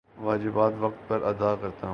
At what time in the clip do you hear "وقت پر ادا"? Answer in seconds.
0.79-1.55